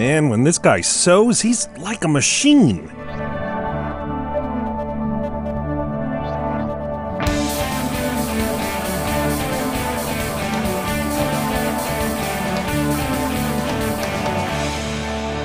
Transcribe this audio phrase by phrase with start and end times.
[0.00, 2.90] Man, when this guy sews, he's like a machine.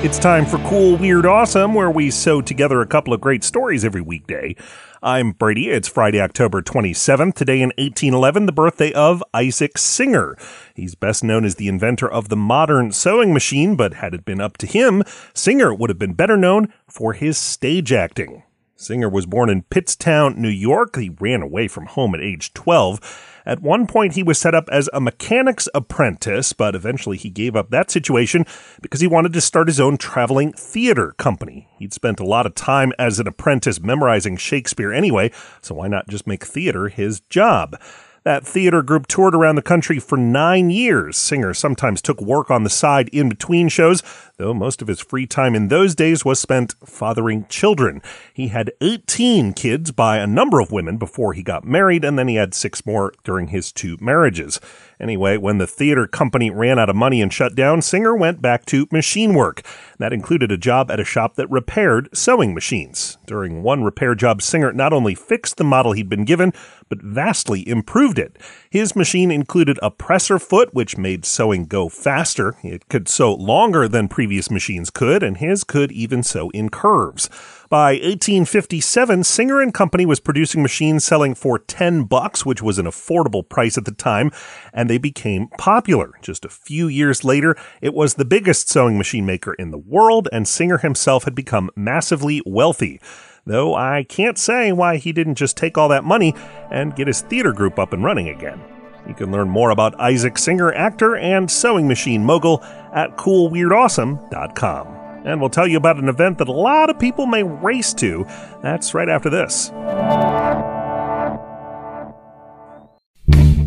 [0.06, 3.84] It's time for Cool, Weird, Awesome, where we sew together a couple of great stories
[3.84, 4.54] every weekday.
[5.02, 5.68] I'm Brady.
[5.68, 7.34] It's Friday, October 27th.
[7.34, 10.36] Today in 1811, the birthday of Isaac Singer.
[10.76, 14.40] He's best known as the inventor of the modern sewing machine, but had it been
[14.40, 15.02] up to him,
[15.34, 18.44] Singer would have been better known for his stage acting.
[18.78, 20.96] Singer was born in Pittstown, New York.
[20.96, 23.32] He ran away from home at age 12.
[23.46, 27.56] At one point, he was set up as a mechanic's apprentice, but eventually he gave
[27.56, 28.44] up that situation
[28.82, 31.68] because he wanted to start his own traveling theater company.
[31.78, 35.30] He'd spent a lot of time as an apprentice memorizing Shakespeare anyway,
[35.62, 37.76] so why not just make theater his job?
[38.26, 41.16] That theater group toured around the country for nine years.
[41.16, 44.02] Singer sometimes took work on the side in between shows,
[44.36, 48.02] though most of his free time in those days was spent fathering children.
[48.34, 52.26] He had 18 kids by a number of women before he got married, and then
[52.26, 54.58] he had six more during his two marriages.
[54.98, 58.64] Anyway, when the theater company ran out of money and shut down, Singer went back
[58.66, 59.62] to machine work.
[59.98, 63.18] That included a job at a shop that repaired sewing machines.
[63.26, 66.52] During one repair job, Singer not only fixed the model he'd been given,
[66.88, 68.38] but vastly improved it.
[68.70, 72.56] His machine included a presser foot, which made sewing go faster.
[72.62, 77.30] It could sew longer than previous machines could, and his could even sew in curves.
[77.68, 82.86] By 1857, Singer and Company was producing machines selling for 10 bucks, which was an
[82.86, 84.30] affordable price at the time,
[84.72, 86.12] and they became popular.
[86.22, 90.28] Just a few years later, it was the biggest sewing machine maker in the world,
[90.32, 93.00] and Singer himself had become massively wealthy.
[93.46, 96.34] Though I can't say why he didn't just take all that money
[96.70, 98.60] and get his theater group up and running again.
[99.08, 102.60] You can learn more about Isaac Singer, actor and sewing machine mogul
[102.92, 107.42] at coolweirdawesome.com and we'll tell you about an event that a lot of people may
[107.42, 108.24] race to.
[108.62, 109.70] That's right after this.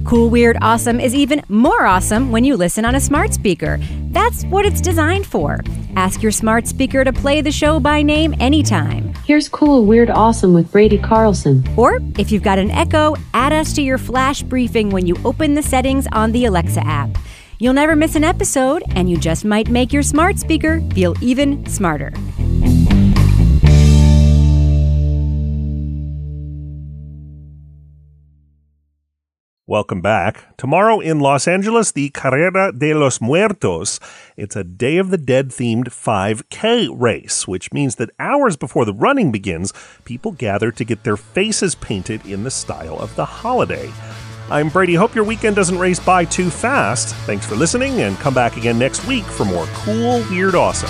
[0.05, 3.77] Cool, Weird, Awesome is even more awesome when you listen on a smart speaker.
[4.11, 5.59] That's what it's designed for.
[5.95, 9.13] Ask your smart speaker to play the show by name anytime.
[9.25, 11.63] Here's Cool, Weird, Awesome with Brady Carlson.
[11.77, 15.53] Or if you've got an Echo, add us to your flash briefing when you open
[15.53, 17.17] the settings on the Alexa app.
[17.59, 21.65] You'll never miss an episode, and you just might make your smart speaker feel even
[21.65, 22.13] smarter.
[29.69, 30.57] Welcome back.
[30.57, 33.99] Tomorrow in Los Angeles, the Carrera de los Muertos.
[34.35, 38.95] It's a Day of the Dead themed 5K race, which means that hours before the
[38.95, 39.71] running begins,
[40.05, 43.91] people gather to get their faces painted in the style of the holiday.
[44.49, 44.95] I'm Brady.
[44.95, 47.13] Hope your weekend doesn't race by too fast.
[47.27, 50.89] Thanks for listening, and come back again next week for more cool, weird, awesome.